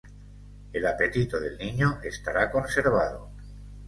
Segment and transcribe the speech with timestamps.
[0.73, 3.29] El apetito del niño estará conservado.